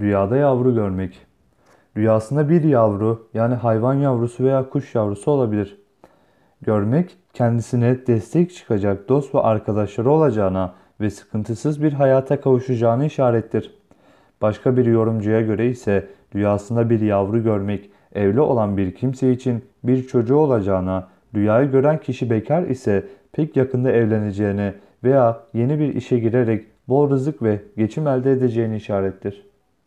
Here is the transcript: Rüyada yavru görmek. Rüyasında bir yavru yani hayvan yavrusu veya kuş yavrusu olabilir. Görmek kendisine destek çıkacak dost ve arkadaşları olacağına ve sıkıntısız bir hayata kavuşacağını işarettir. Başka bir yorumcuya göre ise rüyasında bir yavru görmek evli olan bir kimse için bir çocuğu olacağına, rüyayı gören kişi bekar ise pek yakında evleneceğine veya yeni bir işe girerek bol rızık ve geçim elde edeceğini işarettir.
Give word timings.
Rüyada 0.00 0.36
yavru 0.36 0.74
görmek. 0.74 1.26
Rüyasında 1.96 2.48
bir 2.48 2.62
yavru 2.62 3.28
yani 3.34 3.54
hayvan 3.54 3.94
yavrusu 3.94 4.44
veya 4.44 4.68
kuş 4.68 4.94
yavrusu 4.94 5.30
olabilir. 5.30 5.78
Görmek 6.62 7.16
kendisine 7.32 8.06
destek 8.06 8.54
çıkacak 8.54 9.08
dost 9.08 9.34
ve 9.34 9.40
arkadaşları 9.40 10.10
olacağına 10.10 10.74
ve 11.00 11.10
sıkıntısız 11.10 11.82
bir 11.82 11.92
hayata 11.92 12.40
kavuşacağını 12.40 13.06
işarettir. 13.06 13.74
Başka 14.42 14.76
bir 14.76 14.86
yorumcuya 14.86 15.40
göre 15.40 15.68
ise 15.68 16.08
rüyasında 16.34 16.90
bir 16.90 17.00
yavru 17.00 17.42
görmek 17.42 17.90
evli 18.14 18.40
olan 18.40 18.76
bir 18.76 18.94
kimse 18.94 19.32
için 19.32 19.64
bir 19.84 20.06
çocuğu 20.06 20.36
olacağına, 20.36 21.08
rüyayı 21.34 21.70
gören 21.70 22.00
kişi 22.00 22.30
bekar 22.30 22.62
ise 22.62 23.08
pek 23.32 23.56
yakında 23.56 23.92
evleneceğine 23.92 24.74
veya 25.04 25.40
yeni 25.52 25.78
bir 25.78 25.94
işe 25.94 26.18
girerek 26.18 26.66
bol 26.88 27.10
rızık 27.10 27.42
ve 27.42 27.62
geçim 27.76 28.06
elde 28.06 28.32
edeceğini 28.32 28.76
işarettir. 28.76 29.53